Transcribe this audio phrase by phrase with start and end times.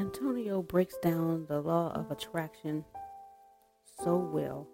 [0.00, 2.82] Antonio breaks down the law of attraction
[4.02, 4.66] so well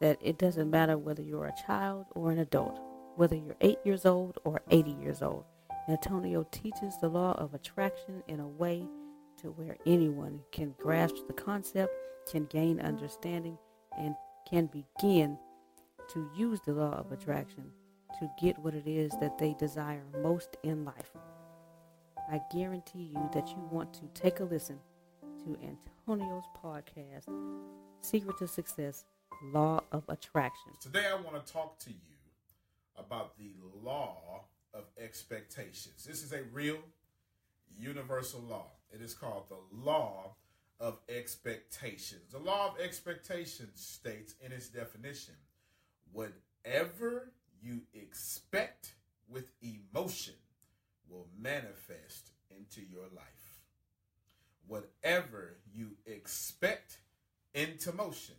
[0.00, 2.80] that it doesn't matter whether you're a child or an adult,
[3.14, 5.44] whether you're 8 years old or 80 years old.
[5.88, 8.84] Antonio teaches the law of attraction in a way
[9.40, 11.92] to where anyone can grasp the concept,
[12.28, 13.56] can gain understanding,
[13.96, 14.16] and
[14.50, 15.38] can begin
[16.12, 17.70] to use the law of attraction
[18.18, 21.12] to get what it is that they desire most in life.
[22.30, 24.78] I guarantee you that you want to take a listen
[25.44, 27.24] to Antonio's podcast,
[28.00, 29.04] Secret to Success
[29.52, 30.72] Law of Attraction.
[30.80, 32.16] Today, I want to talk to you
[32.96, 33.52] about the
[33.82, 36.04] law of expectations.
[36.06, 36.78] This is a real
[37.76, 38.66] universal law.
[38.90, 40.36] It is called the law
[40.80, 42.30] of expectations.
[42.30, 45.34] The law of expectations states in its definition
[46.12, 48.94] whatever you expect
[49.28, 50.34] with emotion
[51.12, 53.60] will manifest into your life.
[54.66, 56.98] Whatever you expect
[57.54, 58.36] into motion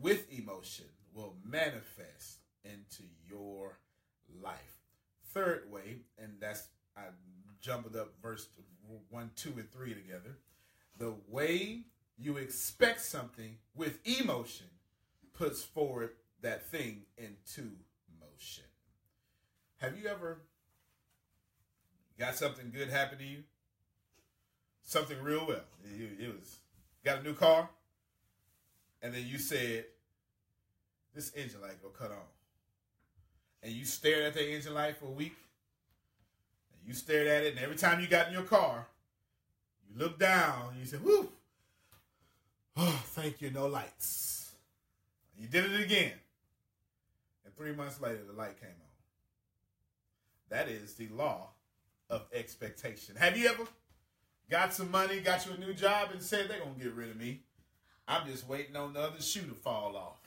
[0.00, 3.78] with emotion will manifest into your
[4.42, 4.78] life.
[5.32, 7.02] Third way, and that's I
[7.60, 8.48] jumbled up verse
[9.10, 10.38] one, two, and three together.
[10.98, 11.80] The way
[12.16, 14.66] you expect something with emotion
[15.34, 16.10] puts forward
[16.42, 17.70] that thing into
[18.20, 18.64] motion.
[19.78, 20.38] Have you ever
[22.18, 23.44] got something good happen to you?
[24.82, 25.64] Something real well.
[25.84, 26.58] It, it was
[27.04, 27.68] got a new car,
[29.02, 29.84] and then you said,
[31.14, 32.28] "This engine light go cut on,"
[33.62, 35.36] and you stared at the engine light for a week.
[36.72, 38.86] And you stared at it, and every time you got in your car,
[39.88, 41.30] you looked down and you said, "Whoo."
[42.76, 44.52] Oh, thank you, no lights.
[45.38, 46.12] You did it again.
[47.44, 48.74] And three months later, the light came on.
[50.50, 51.48] That is the law
[52.10, 53.16] of expectation.
[53.16, 53.64] Have you ever
[54.50, 57.16] got some money, got you a new job, and said they're to get rid of
[57.16, 57.40] me?
[58.08, 60.20] I'm just waiting on the other shoe to fall off.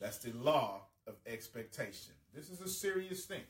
[0.00, 2.14] That's the law of expectation.
[2.34, 3.42] This is a serious thing.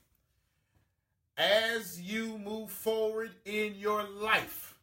[1.37, 4.75] As you move forward in your life,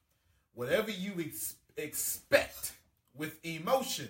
[0.54, 2.74] whatever you ex- expect
[3.16, 4.10] with emotion,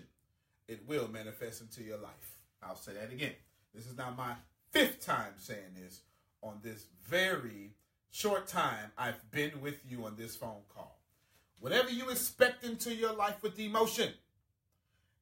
[0.67, 2.37] it will manifest into your life.
[2.63, 3.33] I'll say that again.
[3.73, 4.33] This is not my
[4.71, 6.01] fifth time saying this
[6.41, 7.71] on this very
[8.17, 10.99] short time I've been with you on this phone call.
[11.59, 14.11] Whatever you expect into your life with emotion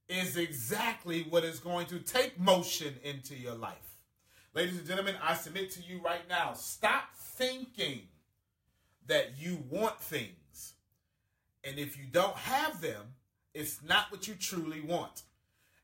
[0.07, 3.97] is exactly what is going to take motion into your life.
[4.53, 8.03] Ladies and gentlemen, I submit to you right now stop thinking
[9.07, 10.75] that you want things.
[11.65, 13.15] And if you don't have them,
[13.53, 15.23] it's not what you truly want.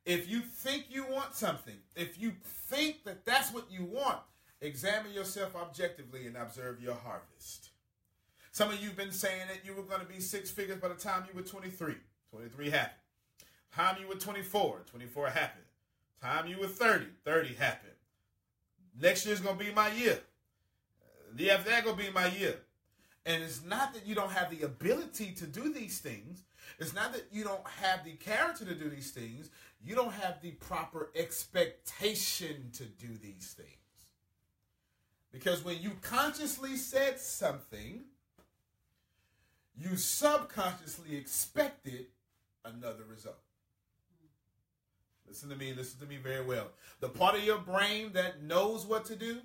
[0.06, 2.32] If you think you want something, if you
[2.70, 4.20] think that that's what you want,
[4.62, 7.70] examine yourself objectively and observe your harvest.
[8.52, 10.90] Some of you have been saying that you were going to be six figures by
[10.90, 11.96] the time you were 23.
[12.32, 12.96] 23 happened.
[13.74, 15.66] Time you were 24, 24 happened.
[16.22, 17.94] Time you were 30, 30 happened.
[19.00, 20.20] Next year's going to be my year.
[21.34, 22.58] The after that going to be my year.
[23.26, 26.44] And it's not that you don't have the ability to do these things.
[26.80, 29.50] It's not that you don't have the character to do these things.
[29.84, 33.81] You don't have the proper expectation to do these things.
[35.32, 38.02] Because when you consciously said something,
[39.78, 42.08] you subconsciously expected
[42.66, 43.40] another result.
[45.28, 46.68] Listen to me, listen to me very well.
[47.00, 49.38] The part of your brain that knows what to do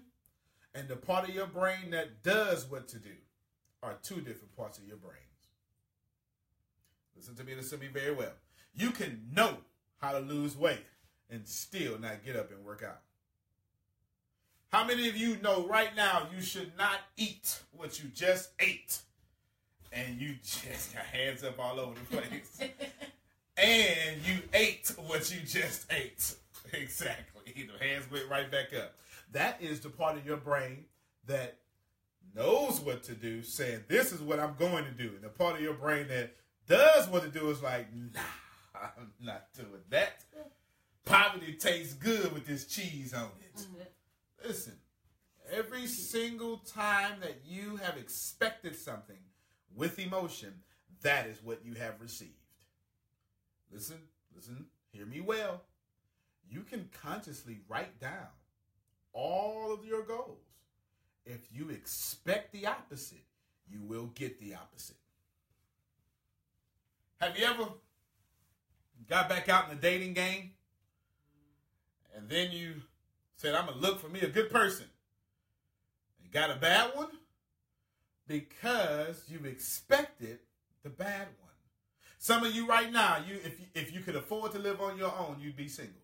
[0.74, 3.12] and the part of your brain that does what to do
[3.82, 5.20] are two different parts of your brains.
[7.16, 8.32] Listen to me, listen to me very well.
[8.74, 9.58] You can know
[9.98, 10.84] how to lose weight
[11.30, 13.00] and still not get up and work out.
[14.76, 18.98] How many of you know right now you should not eat what you just ate?
[19.90, 22.60] And you just got hands up all over the place.
[23.56, 26.34] and you ate what you just ate.
[26.74, 27.54] Exactly.
[27.54, 28.92] The hands went right back up.
[29.32, 30.84] That is the part of your brain
[31.26, 31.56] that
[32.34, 35.12] knows what to do, saying, This is what I'm going to do.
[35.14, 36.34] And the part of your brain that
[36.68, 38.20] does what to do is like, Nah,
[38.74, 40.22] I'm not doing that.
[41.06, 43.56] Poverty tastes good with this cheese on it.
[43.56, 43.75] Mm-hmm.
[44.46, 44.74] Listen,
[45.50, 49.16] every single time that you have expected something
[49.74, 50.54] with emotion,
[51.02, 52.30] that is what you have received.
[53.72, 53.96] Listen,
[54.36, 55.62] listen, hear me well.
[56.48, 58.28] You can consciously write down
[59.12, 60.44] all of your goals.
[61.24, 63.24] If you expect the opposite,
[63.68, 64.96] you will get the opposite.
[67.20, 67.66] Have you ever
[69.08, 70.52] got back out in the dating game
[72.14, 72.74] and then you
[73.36, 74.86] said, I'm going to look for me a good person?
[76.22, 77.08] You got a bad one?
[78.26, 80.40] Because you expected
[80.82, 81.46] the bad one.
[82.18, 84.98] Some of you right now, you if you, if you could afford to live on
[84.98, 85.94] your own, you'd be single.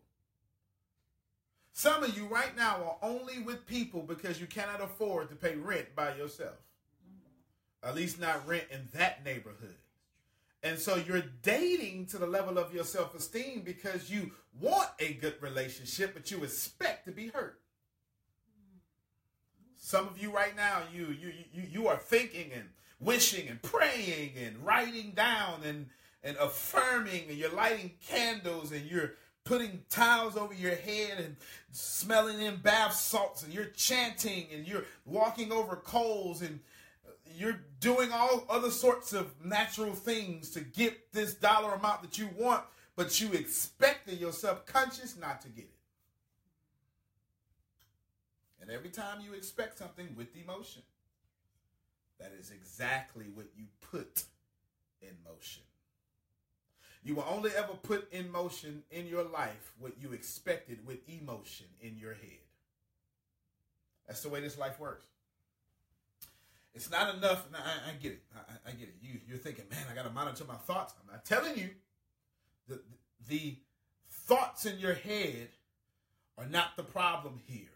[1.72, 5.56] Some of you right now are only with people because you cannot afford to pay
[5.56, 6.56] rent by yourself.
[7.82, 9.81] At least not rent in that neighborhood.
[10.62, 15.14] And so you're dating to the level of your self esteem because you want a
[15.14, 17.59] good relationship, but you expect to be hurt.
[19.76, 22.69] Some of you right now, you you you you are thinking and
[23.00, 25.87] wishing and praying and writing down and
[26.23, 29.14] and affirming and you're lighting candles and you're
[29.45, 31.37] putting towels over your head and
[31.73, 36.61] smelling in bath salts and you're chanting and you're walking over coals and
[37.36, 42.28] you're doing all other sorts of natural things to get this dollar amount that you
[42.36, 42.64] want,
[42.96, 45.70] but you expected your subconscious not to get it.
[48.60, 50.82] And every time you expect something with emotion,
[52.20, 54.24] that is exactly what you put
[55.00, 55.62] in motion.
[57.04, 61.66] You will only ever put in motion in your life what you expected with emotion
[61.80, 62.38] in your head.
[64.06, 65.04] That's the way this life works.
[66.75, 67.47] It's not enough.
[67.55, 68.23] I, I get it.
[68.35, 68.95] I, I, get it.
[69.02, 70.95] You, you're thinking, man, I got to monitor my thoughts.
[71.00, 71.71] I'm not telling you.
[72.69, 72.81] The,
[73.29, 73.57] the
[74.09, 75.49] thoughts in your head
[76.38, 77.69] are not the problem here.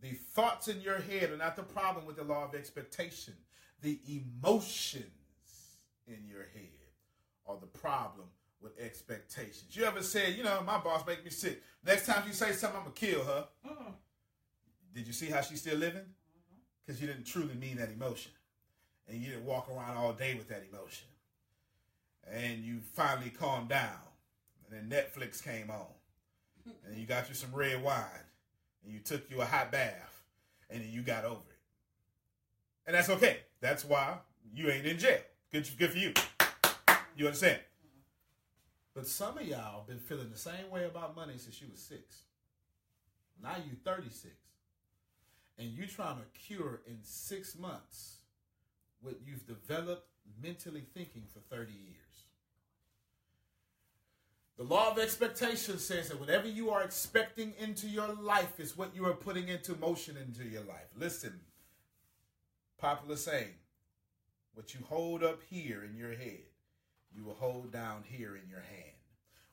[0.00, 3.34] The thoughts in your head are not the problem with the law of expectation.
[3.82, 5.04] The emotions
[6.06, 6.88] in your head
[7.46, 8.26] are the problem
[8.60, 9.64] with expectations.
[9.70, 11.62] You ever said, you know, my boss make me sick.
[11.84, 13.48] Next time she say something, I'm gonna kill her.
[13.64, 13.92] Uh-uh.
[14.94, 16.04] Did you see how she's still living?
[16.84, 18.32] Because you didn't truly mean that emotion,
[19.08, 21.06] and you didn't walk around all day with that emotion.
[22.32, 23.98] And you finally calmed down,
[24.70, 25.86] and then Netflix came on,
[26.86, 28.04] and you got you some red wine,
[28.84, 30.22] and you took you a hot bath,
[30.68, 31.58] and then you got over it.
[32.86, 33.38] And that's okay.
[33.60, 34.16] That's why
[34.54, 35.20] you ain't in jail.
[35.52, 36.12] Good, good for you.
[37.16, 37.60] You understand?
[38.94, 42.22] But some of y'all been feeling the same way about money since you was six.
[43.42, 44.26] Now you 36.
[45.58, 48.16] And you trying to cure in six months
[49.02, 50.06] what you've developed
[50.42, 51.96] mentally thinking for 30 years.
[54.56, 58.94] The law of expectation says that whatever you are expecting into your life is what
[58.94, 60.88] you are putting into motion into your life.
[60.98, 61.40] Listen,
[62.78, 63.54] popular saying,
[64.52, 66.42] what you hold up here in your head,
[67.14, 68.96] you will hold down here in your hand.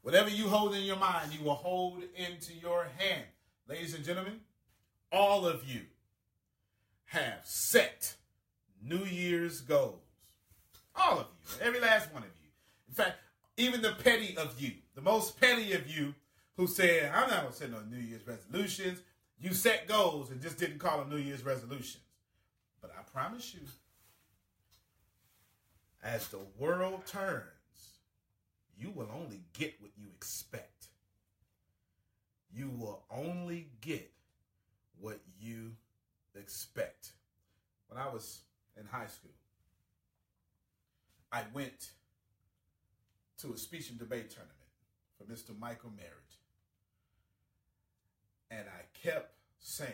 [0.01, 3.23] Whatever you hold in your mind, you will hold into your hand.
[3.67, 4.41] Ladies and gentlemen,
[5.11, 5.81] all of you
[7.05, 8.15] have set
[8.83, 10.01] New Year's goals.
[10.95, 12.49] All of you, every last one of you.
[12.87, 13.17] In fact,
[13.57, 16.13] even the petty of you, the most petty of you
[16.55, 18.99] who said, I'm not going to set no New Year's resolutions.
[19.39, 22.03] You set goals and just didn't call them New Year's resolutions.
[22.81, 23.61] But I promise you,
[26.03, 27.43] as the world turns,
[28.77, 30.87] you will only get what you expect.
[32.51, 34.11] You will only get
[34.99, 35.71] what you
[36.35, 37.11] expect.
[37.87, 38.41] When I was
[38.79, 39.31] in high school,
[41.31, 41.91] I went
[43.39, 44.57] to a speech and debate tournament
[45.17, 45.57] for Mr.
[45.59, 46.13] Michael Merritt.
[48.49, 49.91] And I kept saying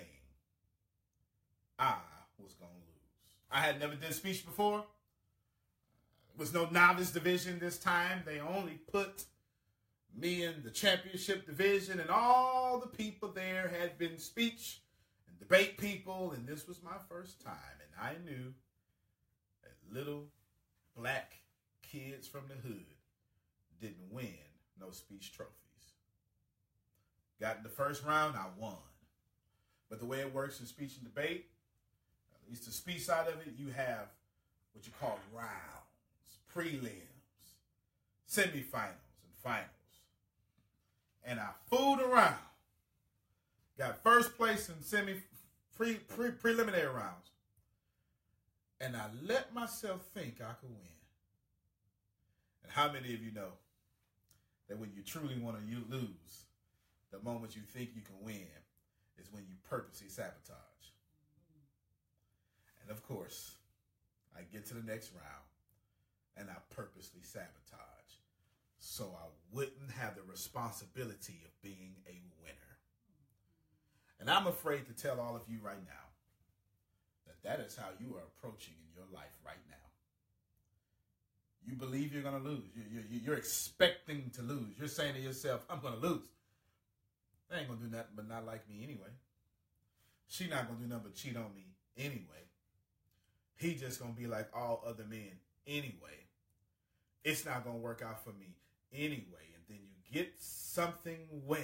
[1.80, 1.96] I
[2.38, 3.52] was going to lose.
[3.52, 4.84] I had never done speech before
[6.38, 8.24] was no novice division this time.
[8.26, 9.26] They only put
[10.16, 14.82] me in the championship division, and all the people there had been speech
[15.44, 17.54] debate people, and this was my first time.
[17.82, 18.54] And I knew
[19.64, 20.26] that little
[20.96, 21.34] black
[21.82, 22.86] kids from the hood
[23.82, 24.30] didn't win
[24.80, 25.54] no speech trophies.
[27.42, 28.78] Got in the first round, I won.
[29.90, 31.48] But the way it works in speech and debate,
[32.34, 34.08] at least the speech side of it, you have
[34.74, 35.50] what you call rounds
[36.56, 36.94] prelims,
[38.30, 39.68] semifinals, and finals.
[41.26, 42.36] And I fooled around.
[43.78, 45.16] Got first place in semi
[45.76, 47.32] pre, pre preliminary rounds.
[48.80, 50.98] And I let myself think I could win.
[52.64, 53.54] And how many of you know
[54.68, 56.46] that when you truly want to you lose,
[57.12, 58.48] the moment you think you can win
[59.18, 60.58] is when you purposely sabotage.
[62.82, 63.56] And of course,
[64.36, 65.48] I get to the next round
[66.36, 67.94] and I purposely sabotage
[68.80, 72.63] so I wouldn't have the responsibility of being a winner.
[74.20, 76.06] And I'm afraid to tell all of you right now
[77.28, 79.78] that that is how you are approaching in your life right now.
[81.66, 82.64] You believe you're going to lose.
[83.10, 84.78] You're, expecting to lose.
[84.78, 86.28] You're saying to yourself, I'm going to lose.
[87.50, 89.10] They ain't going to do nothing but not like me anyway.
[90.28, 91.66] She not going to do nothing but cheat on me
[91.98, 92.44] anyway.
[93.56, 95.32] He just going to be like all other men
[95.66, 96.28] anyway.
[97.24, 98.56] It's not going to work out for me
[98.92, 99.48] anyway.
[99.56, 101.60] And then you get something well.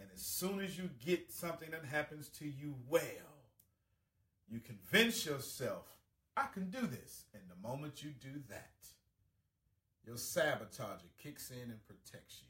[0.00, 3.02] And as soon as you get something that happens to you well,
[4.48, 5.86] you convince yourself,
[6.36, 7.24] I can do this.
[7.34, 8.70] And the moment you do that,
[10.06, 12.48] your sabotager kicks in and protects you.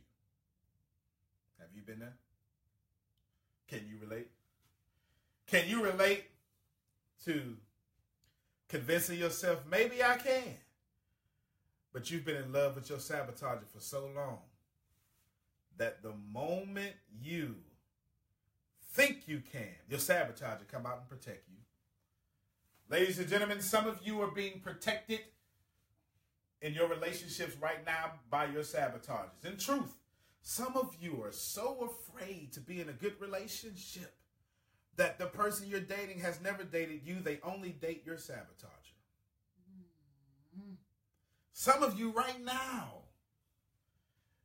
[1.59, 2.16] Have you been there?
[3.69, 4.28] Can you relate?
[5.47, 6.25] Can you relate
[7.25, 7.57] to
[8.71, 10.57] convincing yourself, maybe I can.
[11.92, 14.38] But you've been in love with your sabotager for so long
[15.78, 17.56] that the moment you
[18.92, 21.56] think you can, your sabotager come out and protect you.
[22.88, 25.20] Ladies and gentlemen, some of you are being protected
[26.60, 29.44] in your relationships right now by your sabotagers.
[29.44, 29.96] In truth,
[30.42, 34.14] some of you are so afraid to be in a good relationship
[34.96, 38.98] that the person you're dating has never dated you, they only date your sabotager.
[40.58, 40.74] Mm-hmm.
[41.52, 43.00] Some of you right now,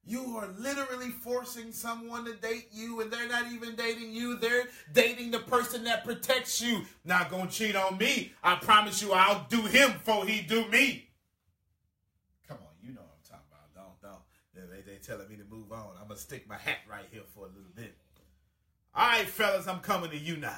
[0.05, 4.37] you are literally forcing someone to date you and they're not even dating you.
[4.37, 6.81] They're dating the person that protects you.
[7.03, 8.33] Not gonna cheat on me.
[8.43, 11.09] I promise you I'll do him before he do me.
[12.47, 13.99] Come on, you know what I'm talking about.
[14.01, 14.69] Don't, don't.
[14.71, 15.89] They, they telling me to move on.
[15.99, 17.95] I'm gonna stick my hat right here for a little bit.
[18.93, 20.55] All right, fellas, I'm coming to you now.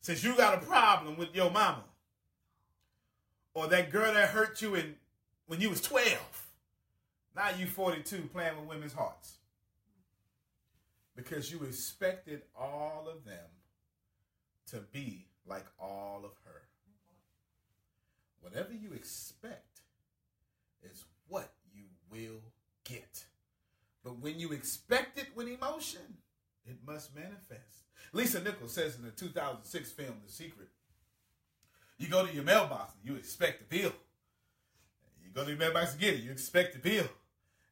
[0.00, 1.84] Since you got a problem with your mama
[3.54, 4.96] or that girl that hurt you in,
[5.46, 6.41] when you was 12,
[7.34, 9.36] now you 42 playing with women's hearts.
[11.14, 13.44] Because you expected all of them
[14.70, 16.62] to be like all of her.
[18.40, 19.80] Whatever you expect
[20.82, 22.42] is what you will
[22.84, 23.24] get.
[24.02, 26.00] But when you expect it with emotion,
[26.66, 27.84] it must manifest.
[28.12, 30.68] Lisa Nichols says in the 2006 film The Secret,
[31.98, 33.92] you go to your mailbox and you expect the bill.
[35.22, 37.06] You go to your mailbox again, you expect the bill.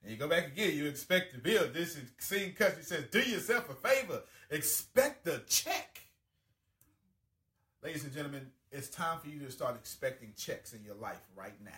[0.03, 1.69] And you go back again, you expect the bill.
[1.73, 6.01] This is scene country says, do yourself a favor, expect the check.
[7.83, 11.55] Ladies and gentlemen, it's time for you to start expecting checks in your life right
[11.65, 11.71] now.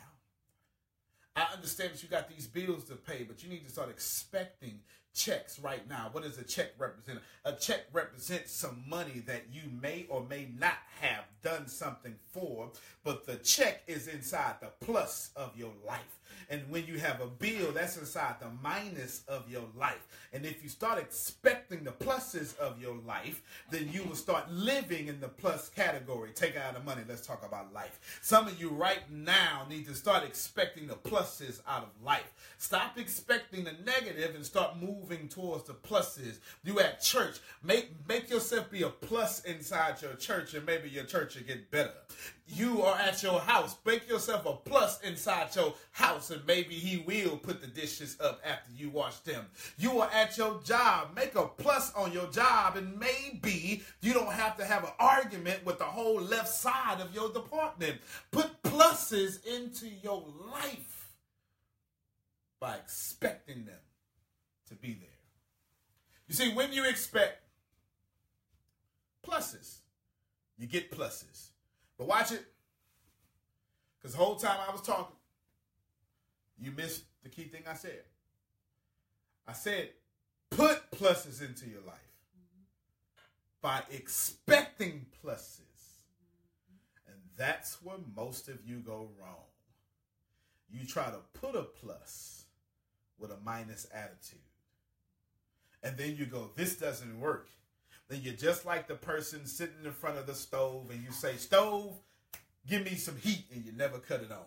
[1.34, 4.80] I understand that you got these bills to pay, but you need to start expecting
[5.14, 6.08] checks right now.
[6.12, 7.20] What does a check represent?
[7.44, 12.70] A check represents some money that you may or may not have done something for,
[13.04, 16.18] but the check is inside the plus of your life.
[16.50, 20.06] And when you have a bill, that's inside the minus of your life.
[20.32, 25.08] And if you start expecting the pluses of your life, then you will start living
[25.08, 26.30] in the plus category.
[26.34, 27.02] Take out the money.
[27.08, 28.18] Let's talk about life.
[28.22, 32.32] Some of you right now need to start expecting the pluses out of life.
[32.58, 36.38] Stop expecting the negative and start moving towards the pluses.
[36.64, 41.04] You at church, make make yourself be a plus inside your church, and maybe your
[41.04, 41.92] church will get better.
[42.46, 46.98] You are at your house, make yourself a plus inside your house, and maybe he
[46.98, 49.46] will put the dishes up after you wash them.
[49.78, 54.32] You are at your job, make a plus on your job, and maybe you don't
[54.32, 58.00] have to have an argument with the whole left side of your department.
[58.32, 61.12] Put pluses into your life
[62.60, 63.80] by expecting them
[64.68, 65.08] to be there.
[66.28, 67.42] You see, when you expect
[69.26, 69.76] pluses,
[70.58, 71.51] you get pluses.
[71.98, 72.44] But watch it,
[73.98, 75.16] because the whole time I was talking,
[76.58, 78.02] you missed the key thing I said.
[79.46, 79.90] I said,
[80.50, 81.96] put pluses into your life
[83.60, 85.60] by expecting pluses.
[87.06, 89.46] And that's where most of you go wrong.
[90.70, 92.44] You try to put a plus
[93.18, 94.40] with a minus attitude.
[95.82, 97.48] And then you go, this doesn't work.
[98.12, 101.36] Then you're just like the person sitting in front of the stove and you say,
[101.36, 101.98] stove,
[102.68, 104.44] give me some heat, and you never cut it on.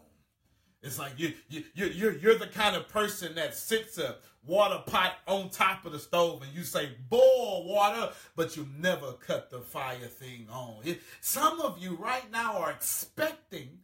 [0.84, 4.84] It's like you, you, you're, you're, you're the kind of person that sits a water
[4.86, 9.50] pot on top of the stove and you say, boil water, but you never cut
[9.50, 10.84] the fire thing on.
[11.22, 13.80] Some of you right now are expecting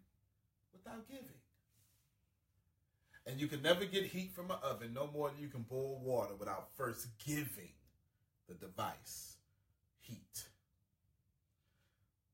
[0.73, 1.25] without giving.
[3.25, 5.99] And you can never get heat from an oven no more than you can boil
[6.03, 7.71] water without first giving
[8.47, 9.37] the device
[10.01, 10.45] heat.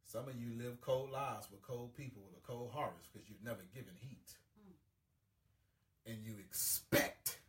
[0.04, 3.44] Some of you live cold lives with cold people with a cold harvest because you've
[3.44, 4.36] never given heat.
[4.58, 6.12] Mm.
[6.12, 7.40] And you expect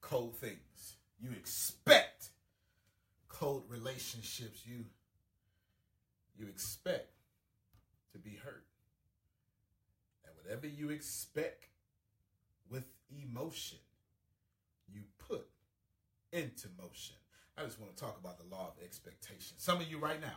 [0.00, 0.96] cold things.
[1.18, 2.28] You expect
[3.28, 4.62] cold relationships.
[4.66, 4.84] You
[6.38, 7.08] you expect
[8.12, 8.66] to be hurt.
[10.24, 11.66] And whatever you expect
[12.70, 13.78] with emotion
[14.92, 15.46] you put
[16.32, 17.16] into motion.
[17.56, 19.56] I just want to talk about the law of expectation.
[19.58, 20.36] Some of you right now,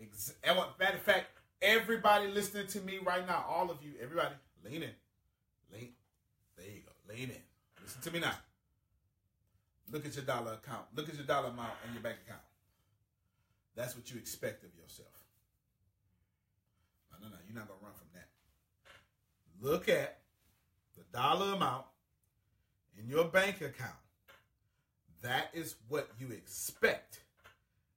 [0.00, 1.26] ex- eh, matter of fact,
[1.60, 4.90] everybody listening to me right now, all of you, everybody, lean in.
[5.72, 5.90] Lean.
[6.56, 7.12] There you go.
[7.12, 7.42] Lean in.
[7.82, 8.34] Listen to me now.
[9.90, 10.86] Look at your dollar account.
[10.94, 12.42] Look at your dollar amount in your bank account.
[13.74, 15.08] That's what you expect of yourself.
[17.12, 17.36] No, no, no.
[17.46, 18.26] You're not going to run from that
[19.60, 20.18] look at
[20.96, 21.84] the dollar amount
[22.98, 23.94] in your bank account.
[25.22, 27.20] That is what you expect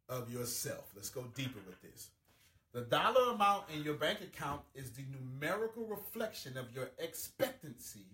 [0.07, 0.91] of yourself.
[0.95, 2.09] Let's go deeper with this.
[2.73, 8.05] The dollar amount in your bank account is the numerical reflection of your expectancy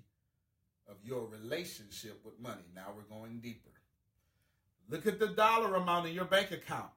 [0.87, 2.63] of your relationship with money.
[2.75, 3.69] Now we're going deeper.
[4.89, 6.89] Look at the dollar amount in your bank account.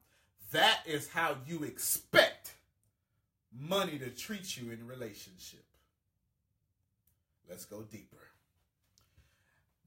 [0.51, 2.55] That is how you expect
[3.51, 5.65] money to treat you in relationship.
[7.49, 8.17] Let's go deeper.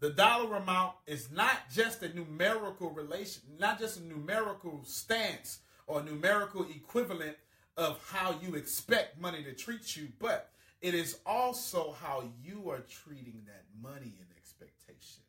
[0.03, 6.03] The dollar amount is not just a numerical relation, not just a numerical stance or
[6.03, 7.37] numerical equivalent
[7.77, 12.81] of how you expect money to treat you, but it is also how you are
[12.81, 15.23] treating that money in expectation.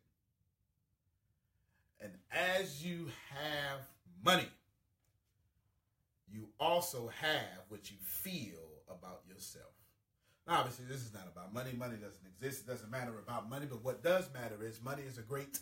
[2.01, 3.81] And as you have
[4.25, 4.49] money,
[6.27, 9.72] you also have what you feel about yourself.
[10.47, 11.71] Now, obviously, this is not about money.
[11.77, 12.67] Money doesn't exist.
[12.67, 13.65] It doesn't matter about money.
[13.69, 15.59] But what does matter is money is a great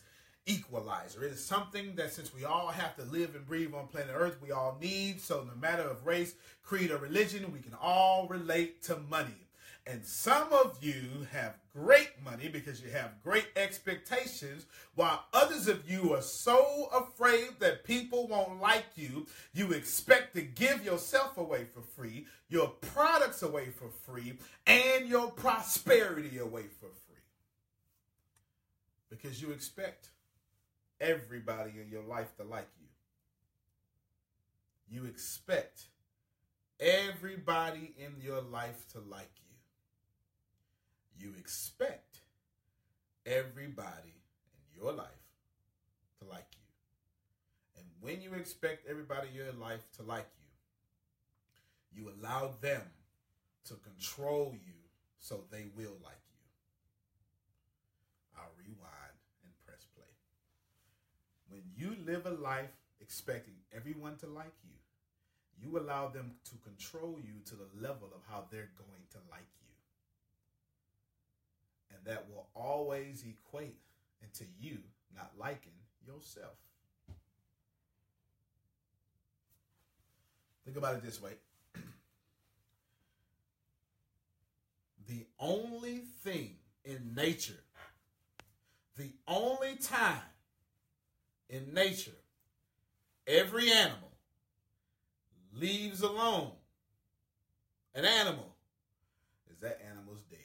[0.47, 1.23] equalizer.
[1.23, 4.37] It is something that since we all have to live and breathe on planet Earth,
[4.41, 5.21] we all need.
[5.21, 9.47] So no matter of race, creed, or religion, we can all relate to money.
[9.87, 15.89] And some of you have great money because you have great expectations, while others of
[15.89, 21.65] you are so afraid that people won't like you, you expect to give yourself away
[21.65, 24.33] for free, your products away for free,
[24.67, 27.23] and your prosperity away for free.
[29.09, 30.09] Because you expect
[30.99, 32.69] everybody in your life to like
[34.89, 34.99] you.
[34.99, 35.85] You expect
[36.79, 39.50] everybody in your life to like you
[41.21, 42.21] you expect
[43.25, 44.15] everybody
[44.55, 45.07] in your life
[46.19, 47.79] to like you.
[47.79, 50.29] And when you expect everybody in your life to like
[51.93, 52.81] you, you allow them
[53.65, 54.73] to control you
[55.19, 56.41] so they will like you.
[58.37, 60.05] I'll rewind and press play.
[61.49, 64.71] When you live a life expecting everyone to like you,
[65.61, 69.47] you allow them to control you to the level of how they're going to like
[69.61, 69.70] you
[71.93, 73.77] and that will always equate
[74.21, 74.77] into you
[75.15, 75.71] not liking
[76.05, 76.55] yourself.
[80.65, 81.33] Think about it this way.
[85.07, 87.63] the only thing in nature,
[88.97, 90.21] the only time
[91.49, 92.11] in nature,
[93.27, 94.11] every animal
[95.53, 96.51] leaves alone
[97.93, 98.55] an animal
[99.51, 100.39] is that animal's dead.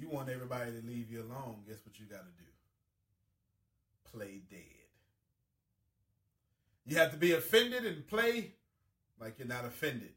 [0.00, 4.18] You want everybody to leave you alone, guess what you got to do?
[4.18, 4.60] Play dead.
[6.86, 8.52] You have to be offended and play
[9.20, 10.12] like you're not offended.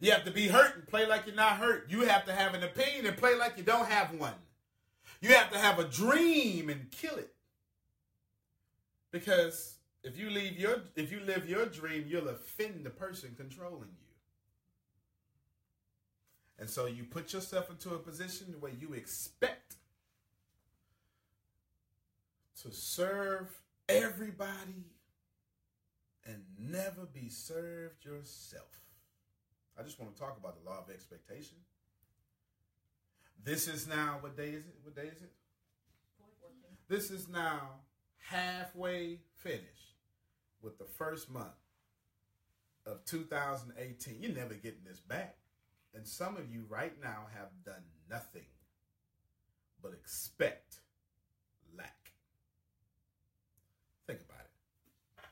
[0.00, 1.86] You have to be hurt and play like you're not hurt.
[1.88, 4.34] You have to have an opinion and play like you don't have one.
[5.20, 7.32] You have to have a dream and kill it.
[9.12, 13.90] Because if you leave your if you live your dream, you'll offend the person controlling
[13.90, 14.01] you.
[16.62, 19.74] And so you put yourself into a position where you expect
[22.62, 23.50] to serve
[23.88, 24.86] everybody
[26.24, 28.78] and never be served yourself.
[29.76, 31.56] I just want to talk about the law of expectation.
[33.42, 34.76] This is now, what day is it?
[34.84, 35.32] What day is it?
[36.86, 37.70] This is now
[38.18, 39.96] halfway finished
[40.62, 41.48] with the first month
[42.86, 44.18] of 2018.
[44.20, 45.38] You're never getting this back.
[45.94, 48.46] And some of you right now have done nothing
[49.82, 50.76] but expect
[51.76, 52.12] lack.
[54.06, 55.24] Think about it.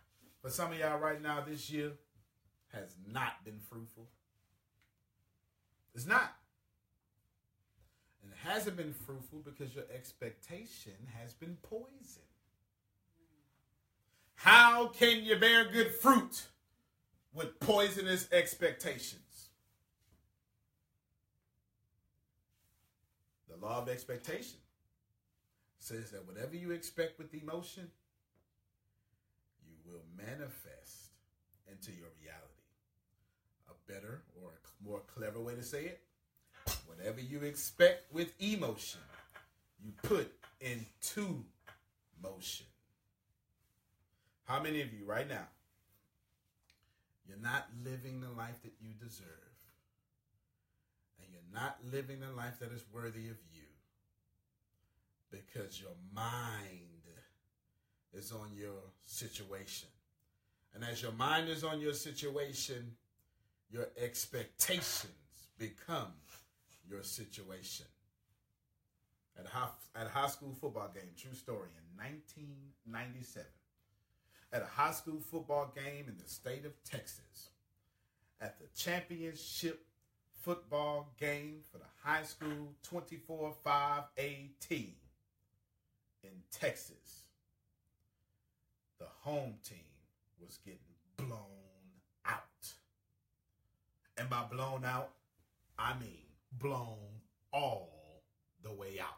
[0.42, 1.92] For some of y'all right now, this year
[2.72, 4.08] has not been fruitful.
[5.94, 6.34] It's not.
[8.22, 12.26] And it hasn't been fruitful because your expectation has been poisoned.
[14.34, 16.46] How can you bear good fruit
[17.34, 19.29] with poisonous expectations?
[23.60, 24.58] Law of expectation
[25.78, 27.90] says that whatever you expect with emotion,
[29.66, 31.10] you will manifest
[31.70, 32.46] into your reality.
[33.68, 36.00] A better or a more clever way to say it,
[36.86, 39.00] whatever you expect with emotion,
[39.82, 41.44] you put into
[42.22, 42.66] motion.
[44.44, 45.46] How many of you right now,
[47.26, 49.49] you're not living the life that you deserve?
[51.52, 53.62] Not living a life that is worthy of you
[55.30, 56.90] because your mind
[58.12, 59.88] is on your situation.
[60.74, 62.92] And as your mind is on your situation,
[63.70, 65.12] your expectations
[65.58, 66.12] become
[66.88, 67.86] your situation.
[69.38, 73.46] At a, high, at a high school football game, true story, in 1997,
[74.52, 77.50] at a high school football game in the state of Texas,
[78.40, 79.86] at the championship
[80.40, 87.24] football game for the high school 24 5 AT in Texas.
[88.98, 89.79] The home team
[90.40, 90.79] was getting
[91.16, 91.40] blown
[92.26, 92.42] out.
[94.18, 95.11] And by blown out,
[95.79, 97.20] I mean blown
[97.53, 98.22] all
[98.62, 99.16] the way out.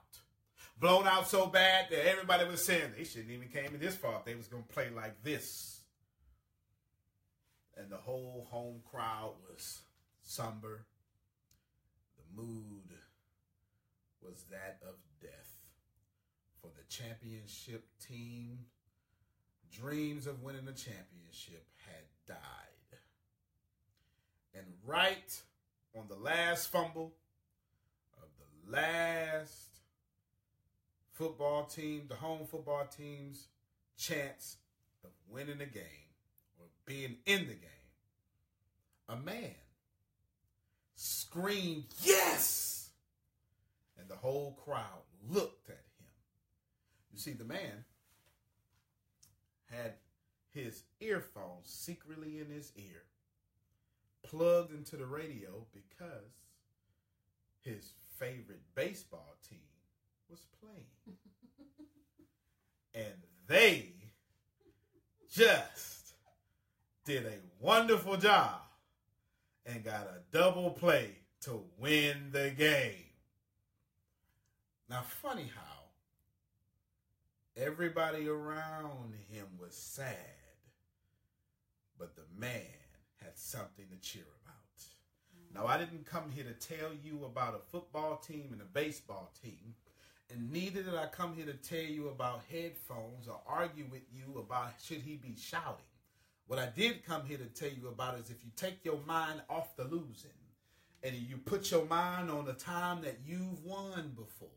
[0.78, 4.18] Blown out so bad that everybody was saying they shouldn't even came in this far
[4.18, 5.80] if they was to play like this.
[7.76, 9.82] And the whole home crowd was
[10.22, 10.86] somber
[12.36, 12.96] mood
[14.20, 15.58] was that of death
[16.60, 18.58] for the championship team.
[19.70, 22.38] Dreams of winning the championship had died.
[24.54, 25.42] And right
[25.96, 27.14] on the last fumble
[28.16, 29.80] of the last
[31.12, 33.48] football team, the home football team's
[33.96, 34.58] chance
[35.04, 35.84] of winning the game
[36.58, 37.70] or being in the game,
[39.08, 39.54] a man
[41.02, 42.90] screamed, Yes!
[43.98, 46.06] And the whole crowd looked at him.
[47.12, 47.84] You see, the man
[49.70, 49.94] had
[50.54, 53.02] his earphones secretly in his ear,
[54.22, 56.46] plugged into the radio because
[57.62, 59.58] his favorite baseball team
[60.30, 61.18] was playing.
[62.94, 63.92] and they
[65.30, 66.14] just
[67.04, 68.61] did a wonderful job
[69.66, 71.10] and got a double play
[71.42, 73.04] to win the game.
[74.88, 75.82] Now, funny how
[77.56, 80.16] everybody around him was sad,
[81.98, 82.60] but the man
[83.16, 84.52] had something to cheer about.
[85.54, 89.32] Now, I didn't come here to tell you about a football team and a baseball
[89.42, 89.74] team,
[90.30, 94.38] and neither did I come here to tell you about headphones or argue with you
[94.38, 95.84] about should he be shouting.
[96.52, 99.40] What I did come here to tell you about is if you take your mind
[99.48, 100.36] off the losing
[101.02, 104.50] and you put your mind on the time that you've won before,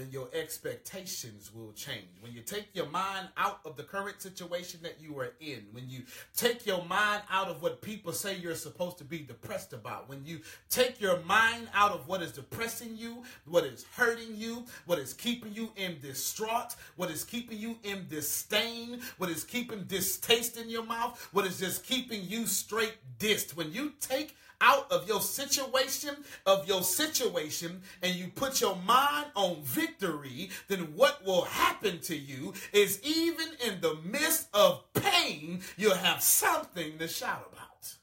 [0.00, 2.08] then your expectations will change.
[2.20, 5.88] When you take your mind out of the current situation that you are in, when
[5.88, 10.08] you take your mind out of what people say you're supposed to be depressed about,
[10.08, 14.64] when you take your mind out of what is depressing you, what is hurting you,
[14.86, 19.84] what is keeping you in distraught, what is keeping you in disdain, what is keeping
[19.84, 23.54] distaste in your mouth, what is just keeping you straight dissed.
[23.54, 29.26] When you take out of your situation, of your situation, and you put your mind
[29.34, 35.60] on victory, then what will happen to you is even in the midst of pain,
[35.76, 37.94] you'll have something to shout about.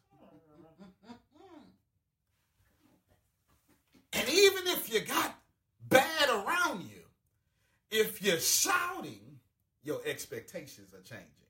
[4.14, 5.36] And even if you got
[5.88, 7.04] bad around you,
[7.92, 9.40] if you're shouting,
[9.84, 11.47] your expectations are changing.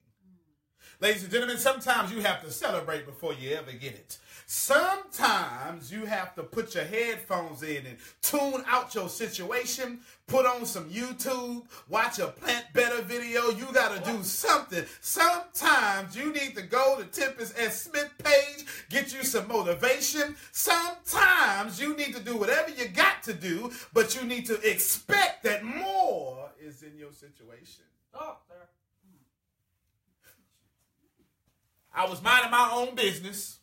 [0.99, 4.17] Ladies and gentlemen, sometimes you have to celebrate before you ever get it.
[4.47, 10.65] Sometimes you have to put your headphones in and tune out your situation, put on
[10.65, 13.51] some YouTube, watch a plant better video.
[13.51, 14.86] You got to do something.
[14.99, 17.79] Sometimes you need to go to Tempest S.
[17.79, 20.36] Smith page, get you some motivation.
[20.51, 25.43] Sometimes you need to do whatever you got to do, but you need to expect
[25.43, 27.83] that more is in your situation.
[28.15, 28.38] Oh,
[31.97, 33.57] I was minding my own business.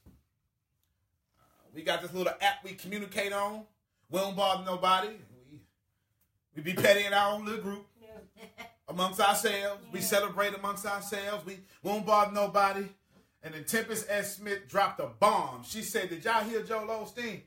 [1.38, 3.62] Uh, we got this little app we communicate on.
[4.10, 5.10] We don't bother nobody.
[5.52, 5.60] We,
[6.56, 7.86] we be petty in our own little group
[8.88, 9.84] amongst ourselves.
[9.92, 11.46] We celebrate amongst ourselves.
[11.46, 12.88] We won't bother nobody.
[13.44, 14.38] And then Tempest S.
[14.38, 15.62] Smith dropped a bomb.
[15.62, 17.42] She said, Did y'all hear Joel Osteen?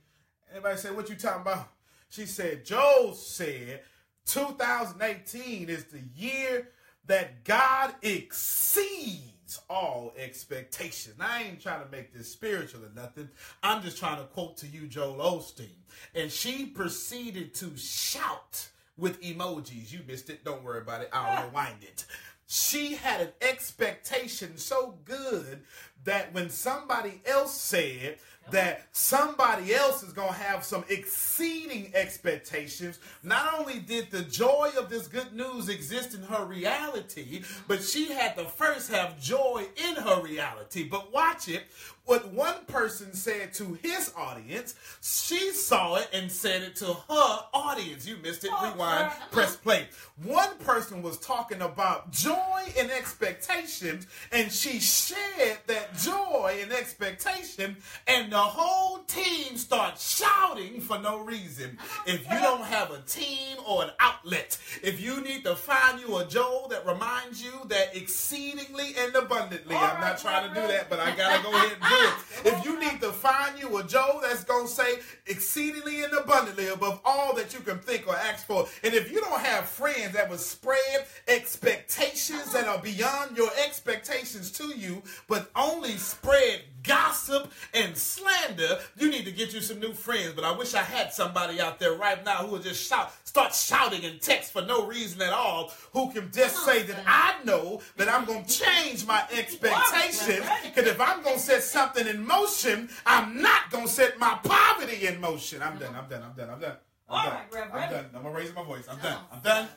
[0.51, 1.67] Everybody said, What you talking about?
[2.07, 3.81] She said, Joel said
[4.25, 6.69] 2018 is the year
[7.07, 9.33] that God exceeds
[9.69, 11.15] all expectations.
[11.17, 13.29] Now, I ain't trying to make this spiritual or nothing.
[13.63, 15.69] I'm just trying to quote to you Joel Osteen.
[16.13, 19.91] And she proceeded to shout with emojis.
[19.91, 20.43] You missed it.
[20.43, 21.09] Don't worry about it.
[21.13, 21.45] I'll ah.
[21.45, 22.05] rewind it.
[22.47, 25.61] She had an expectation so good
[26.05, 28.17] that when somebody else said
[28.51, 34.71] that somebody else is going to have some exceeding expectations, not only did the joy
[34.77, 39.65] of this good news exist in her reality, but she had to first have joy
[39.89, 40.83] in her reality.
[40.87, 41.63] But watch it.
[42.07, 47.39] What one person said to his audience, she saw it and said it to her
[47.53, 48.07] audience.
[48.07, 48.51] You missed it.
[48.63, 49.87] Rewind, press play.
[50.23, 57.75] One person was talking about joy and expectations, and she shared that joy and expectation,
[58.07, 61.77] and the whole team starts shouting for no reason.
[62.05, 66.17] If you don't have a team or an outlet, if you need to find you
[66.17, 70.89] a Joel that reminds you that exceedingly and abundantly, I'm not trying to do that,
[70.89, 71.96] but I gotta go ahead and do
[72.45, 76.99] If you need to find you a Joe that's gonna say exceedingly and abundantly above
[77.03, 80.29] all that you can think or ask for, and if you don't have friends that
[80.29, 87.95] will spread expectations that are beyond your expectations to you, but only spread gossip and
[87.97, 90.33] slander, you need to get you some new friends.
[90.33, 93.53] But I wish I had somebody out there right now who would just shout, start
[93.53, 97.81] shouting and text for no reason at all, who can just say that I know
[97.97, 100.45] that I'm going to change my expectations.
[100.63, 104.39] Because if I'm going to set something in motion, I'm not going to set my
[104.43, 105.61] poverty in motion.
[105.61, 105.95] I'm done.
[105.95, 106.23] I'm done.
[106.23, 106.49] I'm done.
[106.49, 106.77] I'm done.
[107.09, 107.33] I'm All done.
[107.35, 107.73] right, Reverend.
[107.85, 108.05] I'm done.
[108.15, 108.83] I'm gonna raise my voice.
[108.89, 109.13] I'm Come done.
[109.13, 109.67] on, I'm done.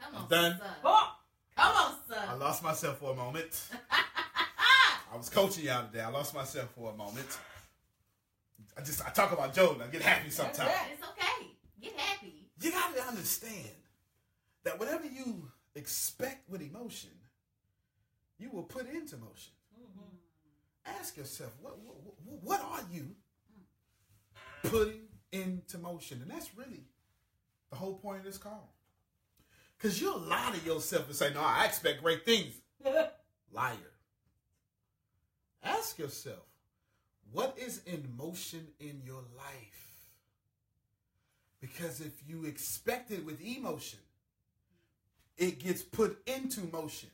[0.00, 0.58] Come on, I'm done.
[0.58, 0.68] son.
[0.84, 1.12] Oh,
[1.56, 2.28] Come on, son.
[2.28, 3.68] I lost myself for a moment.
[5.12, 6.00] I was coaching y'all today.
[6.00, 7.26] I lost myself for a moment.
[8.78, 10.70] I just I talk about Joe and I get happy sometimes.
[10.90, 11.48] It's okay.
[11.82, 12.32] Get happy.
[12.62, 13.68] You gotta understand
[14.64, 17.10] that whatever you expect with emotion,
[18.38, 19.52] you will put into motion.
[19.78, 20.96] Mm-hmm.
[20.98, 21.96] Ask yourself, what, what,
[22.42, 23.08] what are you
[24.62, 26.22] putting into motion?
[26.22, 26.84] And that's really
[27.68, 28.72] the whole point of this call.
[29.76, 32.54] Because you'll lie to yourself and say, no, I expect great things.
[33.52, 33.91] Liar.
[35.62, 36.46] Ask yourself,
[37.30, 39.82] what is in motion in your life?
[41.60, 44.00] Because if you expect it with emotion,
[45.38, 47.08] it gets put into motion.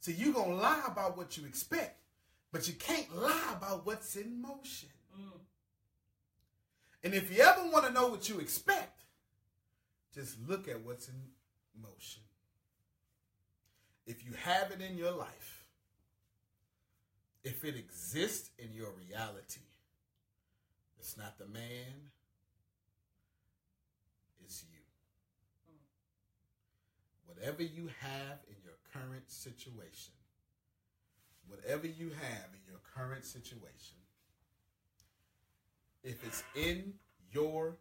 [0.00, 2.00] So you're going to lie about what you expect,
[2.50, 4.88] but you can't lie about what's in motion.
[5.14, 5.40] Mm.
[7.04, 9.02] And if you ever want to know what you expect,
[10.14, 11.14] just look at what's in
[11.80, 12.22] motion.
[14.06, 15.57] If you have it in your life,
[17.44, 19.60] if it exists in your reality,
[20.98, 22.10] it's not the man,
[24.44, 24.80] it's you.
[27.26, 30.12] Whatever you have in your current situation,
[31.46, 33.96] whatever you have in your current situation,
[36.02, 36.94] if it's in
[37.32, 37.76] your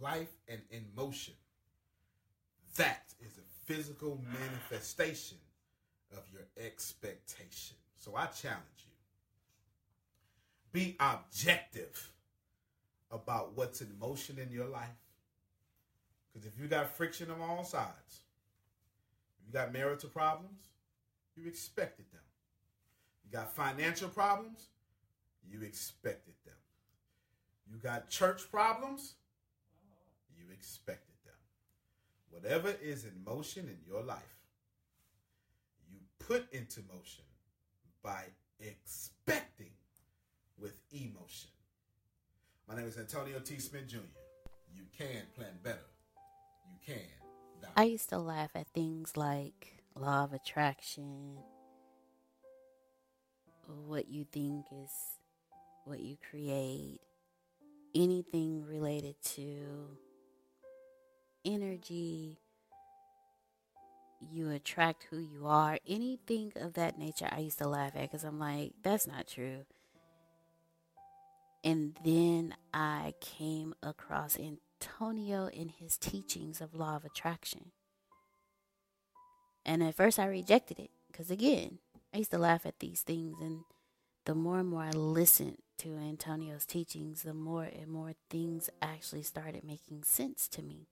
[0.00, 1.34] life and in motion,
[2.76, 5.38] that is a physical manifestation
[6.12, 7.76] of your expectation.
[7.98, 8.87] So I challenge you
[10.72, 12.10] be objective
[13.10, 14.88] about what's in motion in your life.
[16.32, 18.22] Because if you got friction on all sides,
[19.46, 20.60] you got marital problems,
[21.36, 22.20] you expected them.
[23.24, 24.68] You got financial problems,
[25.50, 26.54] you expected them.
[27.70, 29.14] You got church problems,
[30.36, 31.34] you expected them.
[32.30, 34.18] Whatever is in motion in your life,
[35.90, 37.24] you put into motion
[38.02, 38.24] by
[38.60, 39.67] expecting
[40.60, 41.50] with emotion.
[42.68, 43.58] My name is Antonio T.
[43.58, 43.98] Smith Jr.
[44.74, 45.78] You can plan better.
[46.70, 46.96] You can.
[47.62, 47.68] Die.
[47.76, 51.38] I used to laugh at things like law of attraction,
[53.86, 54.90] what you think is
[55.84, 57.00] what you create,
[57.94, 59.88] anything related to
[61.44, 62.38] energy,
[64.20, 67.28] you attract who you are, anything of that nature.
[67.30, 69.64] I used to laugh at because I'm like, that's not true.
[71.64, 77.72] And then I came across Antonio in his teachings of law of attraction.
[79.66, 81.78] And at first I rejected it because, again,
[82.14, 83.36] I used to laugh at these things.
[83.40, 83.64] And
[84.24, 89.22] the more and more I listened to Antonio's teachings, the more and more things actually
[89.22, 90.86] started making sense to me.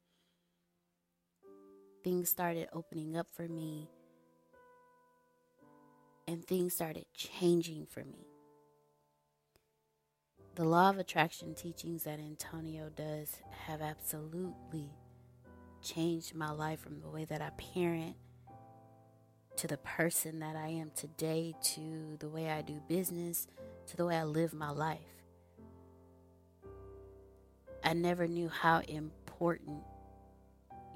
[2.03, 3.89] Things started opening up for me,
[6.29, 8.27] and things started changing for me
[10.57, 14.89] the law of attraction teachings that Antonio does have absolutely
[15.83, 18.17] changed my life from the way that I parent
[19.57, 23.47] to the person that I am today to the way I do business
[23.89, 24.99] to the way I live my life.
[27.85, 29.83] I never knew how important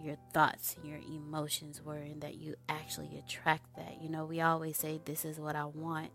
[0.03, 4.01] your thoughts and your emotions were and that you actually attract that.
[4.01, 6.11] You know, we always say, This is what I want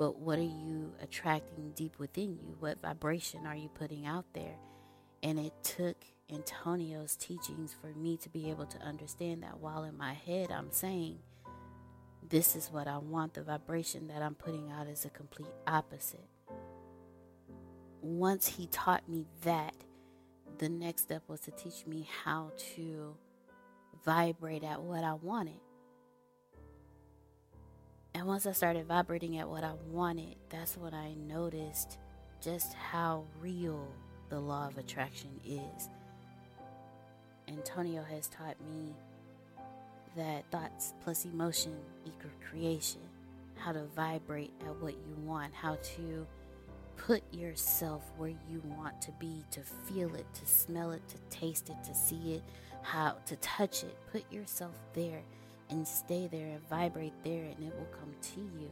[0.00, 2.56] but what are you attracting deep within you?
[2.58, 4.56] What vibration are you putting out there?
[5.22, 5.94] And it took
[6.32, 10.72] Antonio's teachings for me to be able to understand that while in my head I'm
[10.72, 11.18] saying,
[12.26, 16.30] this is what I want, the vibration that I'm putting out is a complete opposite.
[18.00, 19.74] Once he taught me that,
[20.56, 23.14] the next step was to teach me how to
[24.02, 25.60] vibrate at what I wanted.
[28.14, 31.98] And once I started vibrating at what I wanted, that's when I noticed
[32.40, 33.86] just how real
[34.28, 35.88] the law of attraction is.
[37.48, 38.94] Antonio has taught me
[40.16, 43.00] that thoughts plus emotion equal creation,
[43.56, 46.26] how to vibrate at what you want, how to
[46.96, 51.70] put yourself where you want to be, to feel it, to smell it, to taste
[51.70, 52.42] it, to see it,
[52.82, 53.96] how to touch it.
[54.12, 55.22] Put yourself there
[55.70, 58.70] and stay there and vibrate there, and it will come to you.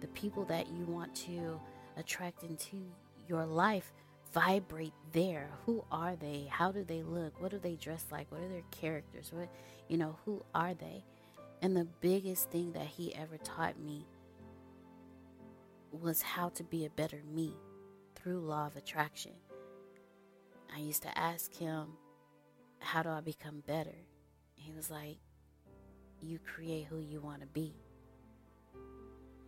[0.00, 1.60] The people that you want to
[1.96, 2.82] attract into
[3.28, 3.92] your life
[4.32, 5.50] vibrate there.
[5.66, 6.48] Who are they?
[6.50, 7.40] How do they look?
[7.40, 8.30] What do they dress like?
[8.32, 9.30] What are their characters?
[9.32, 9.48] What,
[9.88, 11.04] you know, who are they?
[11.60, 14.06] And the biggest thing that he ever taught me
[15.92, 17.54] was how to be a better me
[18.14, 19.32] through law of attraction.
[20.74, 21.88] I used to ask him,
[22.78, 23.94] How do I become better?
[24.54, 25.18] He was like,
[26.22, 27.74] you create who you want to be.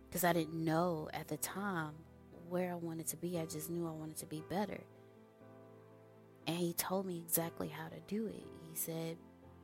[0.07, 1.93] Because I didn't know at the time
[2.49, 4.81] where I wanted to be, I just knew I wanted to be better.
[6.47, 8.45] And he told me exactly how to do it.
[8.69, 9.17] He said,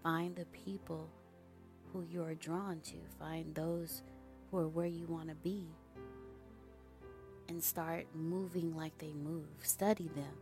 [0.04, 1.10] Find the people
[1.94, 2.96] who you are drawn to.
[3.20, 4.02] Find those
[4.50, 5.68] who are where you want to be.
[7.48, 9.46] And start moving like they move.
[9.62, 10.34] Study them.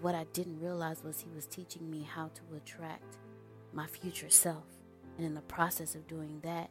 [0.00, 3.16] What I didn't realize was he was teaching me how to attract
[3.72, 4.73] my future self.
[5.16, 6.70] And in the process of doing that,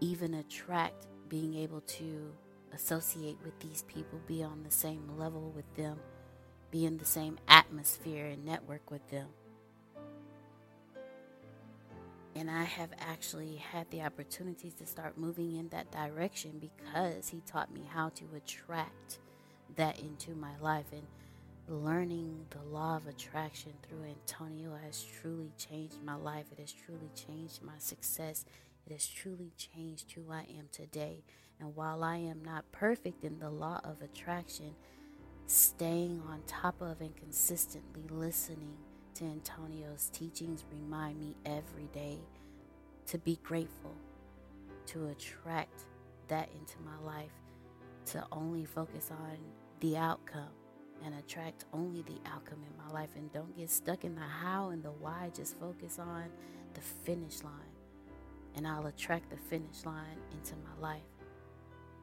[0.00, 2.32] even attract being able to
[2.72, 5.98] associate with these people, be on the same level with them,
[6.70, 9.28] be in the same atmosphere and network with them.
[12.36, 17.40] And I have actually had the opportunities to start moving in that direction because he
[17.46, 19.20] taught me how to attract
[19.76, 20.86] that into my life.
[20.92, 21.06] And
[21.68, 26.46] learning the law of attraction through Antonio has truly changed my life.
[26.52, 28.44] It has truly changed my success.
[28.86, 31.24] It has truly changed who I am today.
[31.58, 34.74] And while I am not perfect in the law of attraction,
[35.46, 38.76] staying on top of and consistently listening
[39.14, 42.18] to Antonio's teachings remind me every day
[43.06, 43.94] to be grateful,
[44.86, 45.84] to attract
[46.28, 47.32] that into my life,
[48.06, 49.38] to only focus on
[49.80, 50.50] the outcome
[51.04, 54.70] and attract only the outcome in my life and don't get stuck in the how
[54.70, 55.30] and the why.
[55.34, 56.24] Just focus on
[56.74, 57.52] the finish line
[58.56, 61.02] and I'll attract the finish line into my life.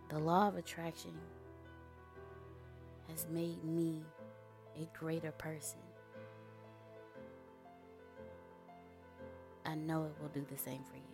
[0.10, 1.14] The law of attraction
[3.10, 4.04] has made me
[4.76, 5.80] a greater person.
[9.66, 11.11] I know it will do the same for you.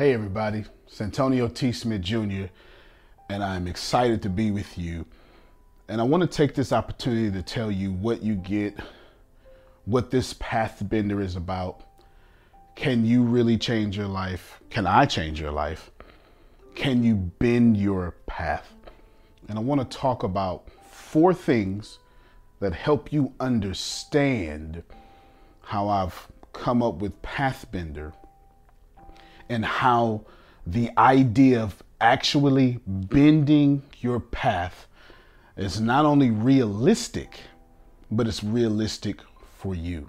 [0.00, 1.72] Hey, everybody, it's Antonio T.
[1.72, 2.46] Smith Jr.,
[3.28, 5.04] and I'm excited to be with you.
[5.88, 8.78] And I want to take this opportunity to tell you what you get,
[9.84, 11.82] what this Pathbender is about.
[12.76, 14.58] Can you really change your life?
[14.70, 15.90] Can I change your life?
[16.74, 18.72] Can you bend your path?
[19.50, 21.98] And I want to talk about four things
[22.60, 24.82] that help you understand
[25.60, 28.14] how I've come up with Pathbender
[29.50, 30.24] and how
[30.66, 34.86] the idea of actually bending your path
[35.56, 37.40] is not only realistic,
[38.10, 39.20] but it's realistic
[39.58, 40.08] for you.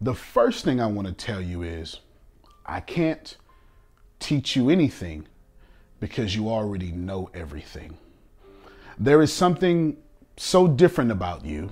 [0.00, 2.00] The first thing I want to tell you is
[2.64, 3.36] I can't
[4.18, 5.26] teach you anything
[6.00, 7.96] because you already know everything.
[8.98, 9.96] There is something
[10.36, 11.70] so different about you.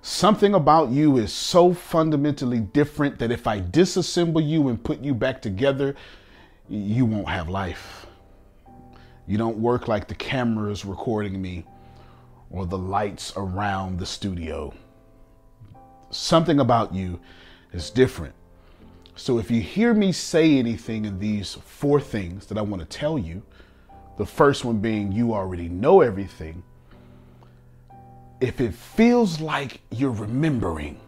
[0.00, 5.12] Something about you is so fundamentally different that if I disassemble you and put you
[5.12, 5.96] back together,
[6.68, 8.06] you won't have life.
[9.26, 11.64] You don't work like the cameras recording me
[12.50, 14.72] or the lights around the studio.
[16.10, 17.20] Something about you
[17.72, 18.34] is different.
[19.16, 22.98] So if you hear me say anything in these four things that I want to
[22.98, 23.42] tell you,
[24.16, 26.62] the first one being you already know everything,
[28.40, 31.00] if it feels like you're remembering,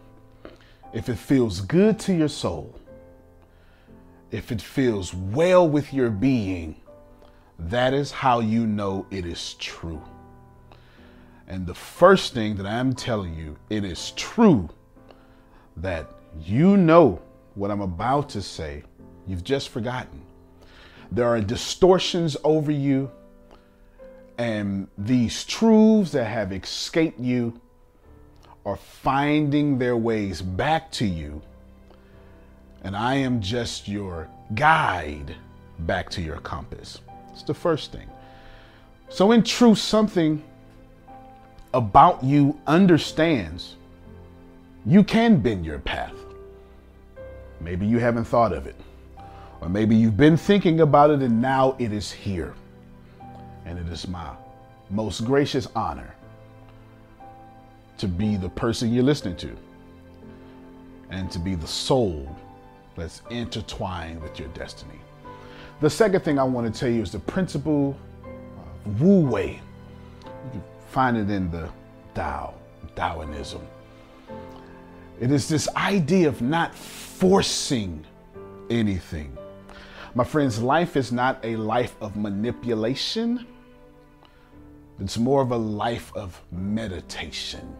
[0.93, 2.75] if it feels good to your soul,
[4.31, 6.75] if it feels well with your being,
[7.57, 10.01] that is how you know it is true.
[11.47, 14.69] And the first thing that I'm telling you, it is true
[15.77, 16.09] that
[16.41, 17.21] you know
[17.55, 18.83] what I'm about to say.
[19.27, 20.21] You've just forgotten.
[21.11, 23.11] There are distortions over you,
[24.41, 27.61] and these truths that have escaped you
[28.65, 31.43] are finding their ways back to you.
[32.83, 35.35] And I am just your guide
[35.79, 37.01] back to your compass.
[37.31, 38.09] It's the first thing.
[39.09, 40.41] So, in truth, something
[41.73, 43.75] about you understands
[44.87, 46.15] you can bend your path.
[47.59, 48.75] Maybe you haven't thought of it.
[49.61, 52.55] Or maybe you've been thinking about it and now it is here.
[53.65, 54.31] And it is my
[54.89, 56.15] most gracious honor
[57.97, 59.55] to be the person you're listening to
[61.11, 62.35] and to be the soul
[62.95, 64.99] that's intertwined with your destiny.
[65.81, 67.97] The second thing I want to tell you is the principle
[68.85, 69.59] of Wu Wei.
[70.23, 71.69] You can find it in the
[72.13, 72.53] Tao,
[72.95, 73.61] Taoism.
[75.19, 78.03] It is this idea of not forcing
[78.69, 79.37] anything.
[80.13, 83.47] My friends, life is not a life of manipulation.
[84.99, 87.75] It's more of a life of meditation.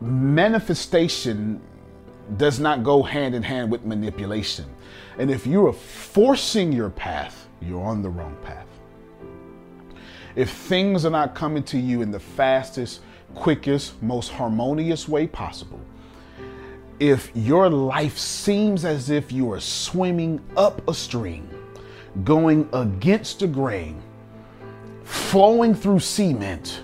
[0.00, 1.60] Manifestation
[2.36, 4.66] does not go hand in hand with manipulation.
[5.18, 8.66] And if you are forcing your path, you're on the wrong path.
[10.36, 13.00] If things are not coming to you in the fastest,
[13.34, 15.80] quickest, most harmonious way possible,
[17.00, 21.48] if your life seems as if you are swimming up a stream,
[22.22, 24.00] going against the grain,
[25.02, 26.80] flowing through cement.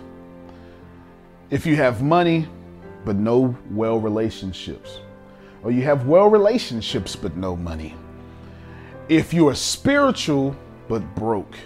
[1.51, 2.49] If you have money,
[3.05, 5.01] but no well relationships,
[5.63, 7.95] or you have well relationships, but no money.
[9.09, 10.57] If you are spiritual,
[10.89, 11.57] but broke,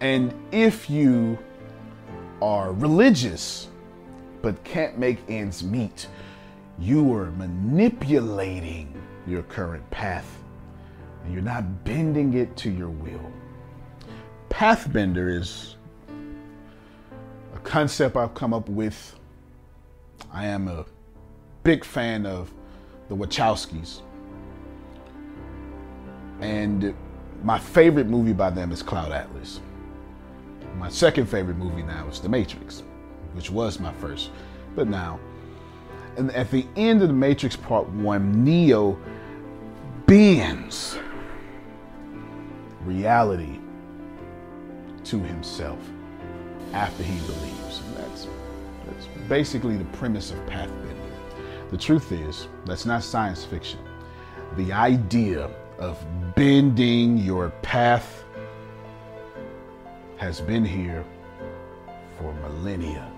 [0.00, 1.38] and if you
[2.40, 3.68] are religious,
[4.42, 6.08] but can't make ends meet,
[6.82, 8.92] you are manipulating
[9.24, 10.26] your current path
[11.22, 13.30] and you're not bending it to your will.
[14.50, 15.76] Pathbender is
[17.54, 19.14] a concept I've come up with.
[20.32, 20.84] I am a
[21.62, 22.52] big fan of
[23.08, 24.00] the Wachowskis.
[26.40, 26.92] And
[27.44, 29.60] my favorite movie by them is Cloud Atlas.
[30.78, 32.82] My second favorite movie now is The Matrix,
[33.34, 34.30] which was my first,
[34.74, 35.20] but now.
[36.16, 38.98] And at the end of The Matrix Part 1, Neo
[40.06, 40.98] bends
[42.84, 43.58] reality
[45.04, 45.78] to himself
[46.72, 47.80] after he believes.
[47.80, 48.26] And that's,
[48.86, 50.88] that's basically the premise of Pathbender.
[51.70, 53.80] The truth is, that's not science fiction.
[54.56, 56.04] The idea of
[56.34, 58.24] bending your path
[60.18, 61.04] has been here
[62.18, 63.10] for millennia.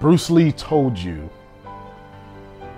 [0.00, 1.30] Bruce Lee told you,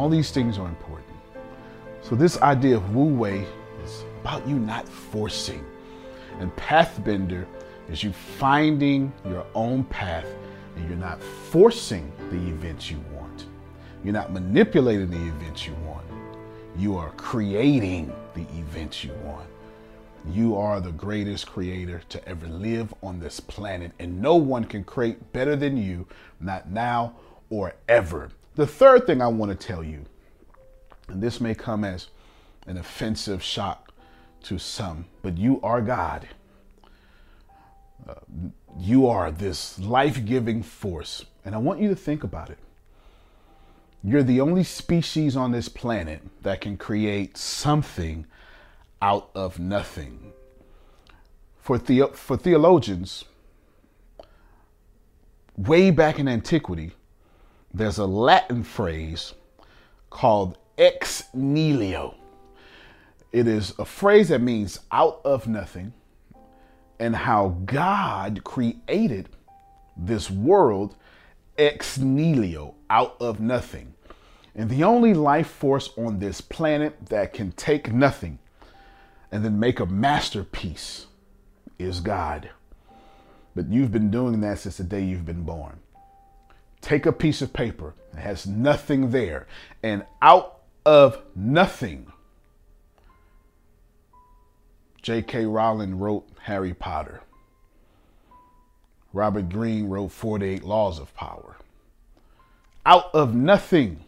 [0.00, 1.14] All these things are important.
[2.00, 3.44] So this idea of Wu Wei
[3.84, 5.62] is about you not forcing.
[6.38, 7.44] And Pathbender
[7.90, 10.24] is you finding your own path
[10.74, 13.44] and you're not forcing the events you want.
[14.02, 16.06] You're not manipulating the events you want.
[16.78, 19.50] You are creating the events you want.
[20.30, 24.82] You are the greatest creator to ever live on this planet, and no one can
[24.82, 26.06] create better than you,
[26.40, 27.16] not now
[27.50, 28.30] or ever.
[28.60, 30.04] The third thing I want to tell you,
[31.08, 32.08] and this may come as
[32.66, 33.90] an offensive shock
[34.42, 36.28] to some, but you are God.
[38.06, 38.16] Uh,
[38.78, 42.58] you are this life giving force, and I want you to think about it.
[44.04, 48.26] You're the only species on this planet that can create something
[49.00, 50.34] out of nothing.
[51.62, 53.24] For, the, for theologians,
[55.56, 56.92] way back in antiquity,
[57.72, 59.34] there's a Latin phrase
[60.10, 62.16] called ex nihilo.
[63.32, 65.92] It is a phrase that means out of nothing,
[66.98, 69.28] and how God created
[69.96, 70.96] this world
[71.56, 73.94] ex nihilo, out of nothing.
[74.54, 78.38] And the only life force on this planet that can take nothing
[79.30, 81.06] and then make a masterpiece
[81.78, 82.50] is God.
[83.54, 85.78] But you've been doing that since the day you've been born.
[86.80, 89.46] Take a piece of paper that has nothing there,
[89.82, 92.10] and out of nothing,
[95.02, 95.46] J.K.
[95.46, 97.22] Rowling wrote Harry Potter.
[99.12, 101.56] Robert Greene wrote 48 Laws of Power.
[102.86, 104.04] Out of nothing,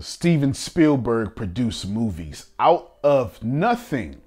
[0.00, 2.46] Steven Spielberg produced movies.
[2.58, 4.20] Out of nothing,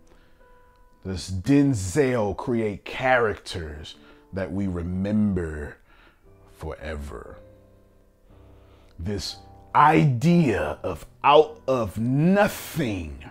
[1.03, 3.95] does Denzel create characters
[4.33, 5.77] that we remember
[6.57, 7.37] forever.
[8.99, 9.37] This
[9.75, 13.23] idea of out of nothing.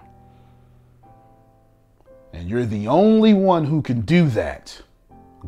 [2.32, 4.80] And you're the only one who can do that.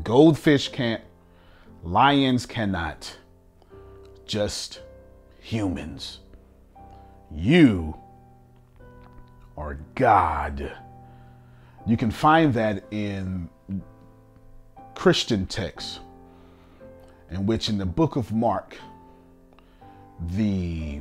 [0.02, 1.02] Goldfish can't,
[1.82, 3.16] lions cannot,
[4.26, 4.80] just
[5.40, 6.20] humans.
[7.30, 7.96] You
[9.56, 10.72] are God.
[11.86, 13.48] You can find that in
[14.94, 16.00] Christian texts,
[17.30, 18.76] in which in the book of Mark,
[20.30, 21.00] the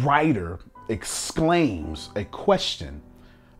[0.00, 0.58] writer
[0.88, 3.02] exclaims a question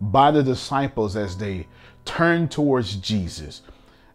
[0.00, 1.66] by the disciples as they
[2.04, 3.62] turn towards Jesus.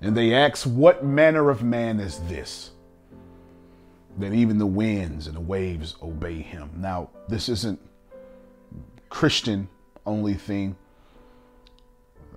[0.01, 2.71] And they ask, What manner of man is this?
[4.19, 6.69] That even the winds and the waves obey him.
[6.75, 7.79] Now, this isn't
[9.09, 9.69] Christian
[10.05, 10.75] only thing.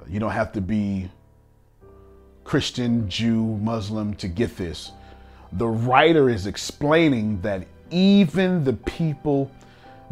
[0.09, 1.11] You don't have to be
[2.45, 4.93] Christian, Jew, Muslim to get this.
[5.53, 9.51] The writer is explaining that even the people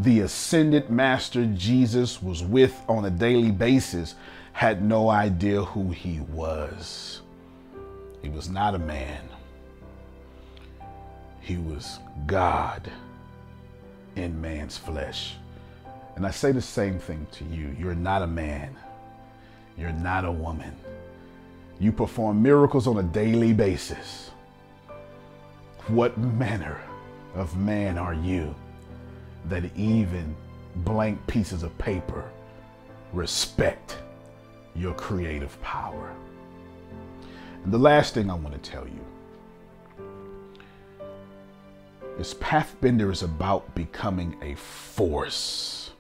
[0.01, 4.15] the ascended master Jesus was with on a daily basis
[4.53, 7.21] had no idea who he was.
[8.23, 9.29] He was not a man,
[11.41, 12.91] he was God
[14.17, 15.35] in man's flesh.
[16.17, 17.75] And I say the same thing to you.
[17.79, 18.77] You're not a man.
[19.77, 20.75] You're not a woman.
[21.79, 24.28] You perform miracles on a daily basis.
[25.89, 26.79] What manner
[27.35, 28.55] of man are you
[29.47, 30.37] that even
[30.77, 32.31] blank pieces of paper
[33.15, 33.97] respect
[34.77, 36.15] your creative power?
[37.65, 39.01] And the last thing I want to tell you
[42.19, 45.93] is Pathbender is about becoming a force,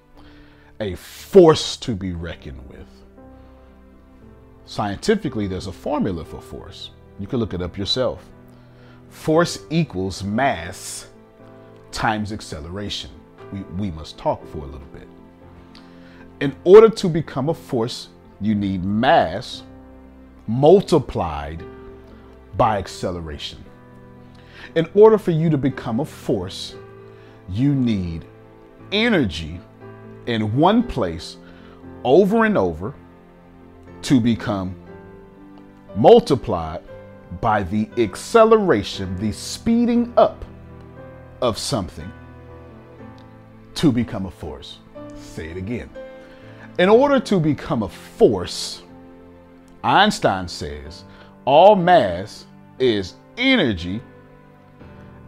[0.80, 2.86] a force to be reckoned with.
[4.66, 6.90] Scientifically, there's a formula for force.
[7.18, 8.22] You can look it up yourself.
[9.08, 11.08] Force equals mass
[11.92, 13.10] times acceleration.
[13.52, 15.08] We, we must talk for a little bit.
[16.40, 18.08] In order to become a force,
[18.40, 19.62] you need mass
[20.46, 21.62] multiplied
[22.56, 23.64] by acceleration.
[24.74, 26.74] In order for you to become a force,
[27.50, 28.24] you need
[28.92, 29.60] energy
[30.26, 31.36] in one place
[32.04, 32.94] over and over
[34.02, 34.76] to become
[35.96, 36.82] multiplied
[37.40, 40.44] by the acceleration, the speeding up
[41.40, 42.10] of something
[43.74, 44.78] to become a force.
[45.14, 45.90] Say it again.
[46.78, 48.82] In order to become a force,
[49.84, 51.04] Einstein says
[51.44, 52.46] all mass
[52.78, 54.00] is energy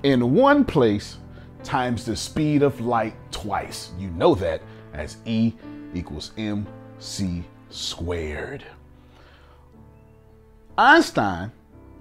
[0.02, 1.18] in one place
[1.62, 3.92] times the speed of light twice.
[3.98, 5.52] You know that as E
[5.94, 8.64] equals mc squared.
[10.78, 11.52] Einstein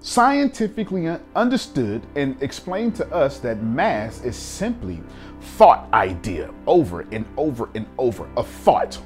[0.02, 5.02] scientifically understood and explained to us that mass is simply
[5.42, 9.00] thought idea over and over and over a thought.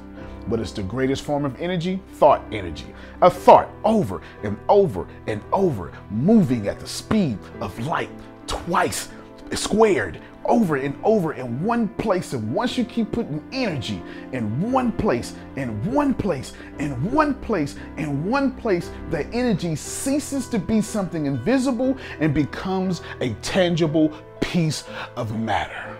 [0.46, 5.42] But it's the greatest form of energy thought energy a thought over and over and
[5.52, 8.10] over moving at the speed of light
[8.46, 9.08] twice
[9.54, 12.32] squared over and over in one place.
[12.32, 17.76] And once you keep putting energy in one place, in one place, in one place,
[17.96, 24.84] in one place, the energy ceases to be something invisible and becomes a tangible piece
[25.16, 25.96] of matter.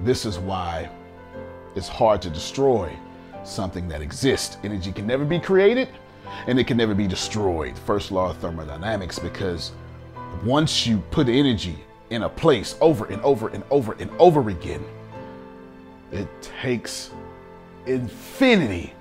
[0.00, 0.88] This is why
[1.74, 2.96] it's hard to destroy
[3.44, 4.56] something that exists.
[4.64, 5.88] Energy can never be created
[6.46, 7.78] and it can never be destroyed.
[7.78, 9.72] First law of thermodynamics, because
[10.44, 11.78] once you put energy
[12.10, 14.84] in a place over and over and over and over again,
[16.12, 17.10] it takes
[17.86, 18.92] infinity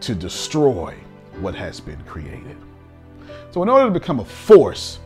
[0.00, 0.94] to destroy
[1.40, 2.56] what has been created.
[3.50, 4.98] So, in order to become a force,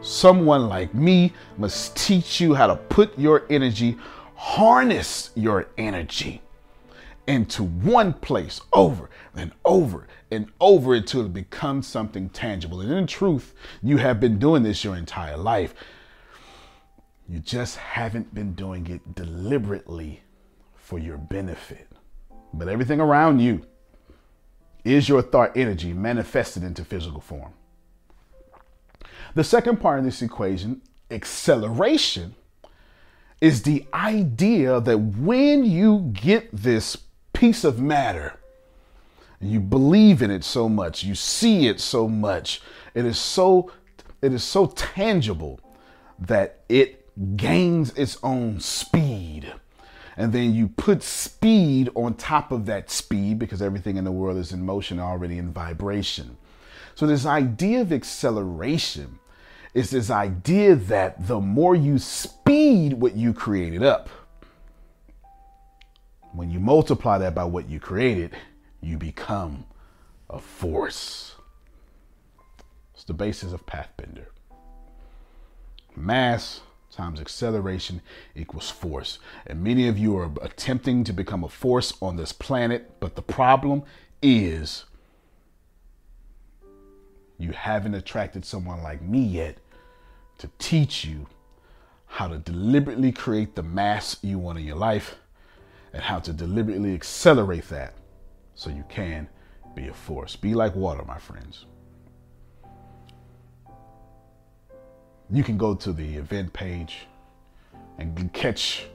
[0.00, 3.96] someone like me must teach you how to put your energy,
[4.34, 6.42] harness your energy
[7.26, 12.80] into one place over and over and over until it becomes something tangible.
[12.80, 15.74] And in truth, you have been doing this your entire life.
[17.28, 20.22] You just haven't been doing it deliberately
[20.74, 21.88] for your benefit.
[22.52, 23.62] But everything around you
[24.84, 27.52] is your thought energy manifested into physical form.
[29.34, 32.34] The second part of this equation, acceleration,
[33.40, 36.96] is the idea that when you get this
[37.42, 38.38] piece of matter,
[39.40, 42.62] you believe in it so much, you see it so much,
[42.94, 43.68] it is so
[44.22, 45.58] it is so tangible
[46.20, 47.04] that it
[47.36, 49.52] gains its own speed.
[50.16, 54.36] And then you put speed on top of that speed because everything in the world
[54.36, 56.36] is in motion, already in vibration.
[56.94, 59.18] So, this idea of acceleration
[59.74, 64.08] is this idea that the more you speed what you created up,
[66.32, 68.32] when you multiply that by what you created,
[68.80, 69.64] you become
[70.30, 71.34] a force.
[72.94, 74.26] It's the basis of Pathbender.
[75.94, 76.60] Mass
[76.90, 78.02] times acceleration
[78.34, 79.18] equals force.
[79.46, 83.22] And many of you are attempting to become a force on this planet, but the
[83.22, 83.82] problem
[84.20, 84.84] is
[87.38, 89.56] you haven't attracted someone like me yet
[90.38, 91.26] to teach you
[92.06, 95.16] how to deliberately create the mass you want in your life
[95.92, 97.94] and how to deliberately accelerate that
[98.54, 99.28] so you can
[99.74, 100.36] be a force.
[100.36, 101.66] Be like water, my friends.
[105.30, 107.06] You can go to the event page
[107.98, 108.86] and catch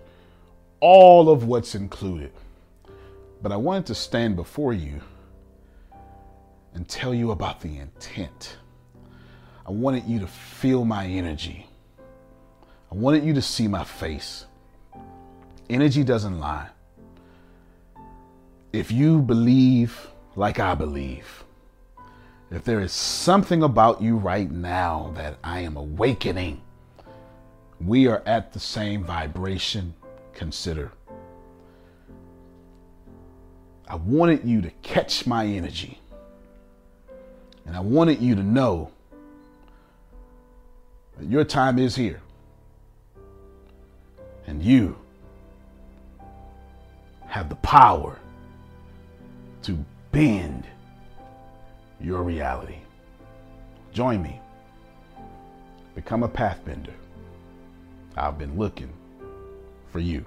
[0.79, 2.31] all of what's included.
[3.41, 5.01] But I wanted to stand before you
[6.73, 8.57] and tell you about the intent.
[9.65, 11.67] I wanted you to feel my energy.
[12.91, 14.45] I wanted you to see my face.
[15.69, 16.69] Energy doesn't lie.
[18.77, 21.43] If you believe like I believe,
[22.51, 26.61] if there is something about you right now that I am awakening,
[27.83, 29.95] we are at the same vibration.
[30.35, 30.91] Consider.
[33.87, 35.99] I wanted you to catch my energy.
[37.65, 38.91] And I wanted you to know
[41.17, 42.21] that your time is here.
[44.45, 44.95] And you
[47.25, 48.19] have the power
[49.67, 49.77] to
[50.13, 50.63] bend
[51.99, 52.77] your reality.
[53.91, 54.39] Join me.
[55.93, 56.93] Become a pathbender.
[58.15, 58.93] I've been looking
[59.91, 60.25] for you.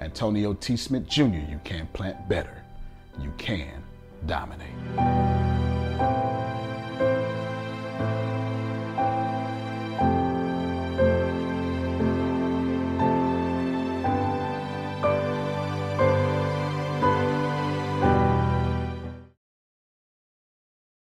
[0.00, 0.76] Antonio T.
[0.76, 2.64] Smith Jr., you can plant better.
[3.20, 3.84] You can
[4.26, 5.69] dominate.